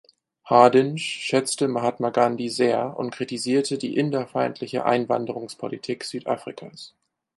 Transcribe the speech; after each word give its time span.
Hardinge 0.49 0.97
schätzte 0.97 1.67
Mahatma 1.67 2.09
Gandhi 2.09 2.49
sehr 2.49 2.97
und 2.97 3.11
kritisierte 3.11 3.77
die 3.77 3.95
Inder-feindliche 3.95 4.83
Einwanderungspolitik 4.83 6.03
Südafrikas. 6.05 6.95